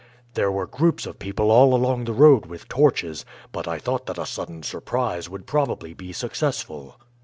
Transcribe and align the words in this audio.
There 0.33 0.51
were 0.51 0.65
groups 0.65 1.05
of 1.05 1.19
people 1.19 1.51
all 1.51 1.75
along 1.75 2.05
the 2.05 2.13
road 2.13 2.47
with 2.47 2.67
torches, 2.67 3.23
but 3.51 3.67
I 3.67 3.77
thought 3.77 4.07
that 4.07 4.17
a 4.17 4.25
sudden 4.25 4.63
surprise 4.63 5.29
would 5.29 5.45
probably 5.45 5.93
be 5.93 6.11
successful. 6.11 6.97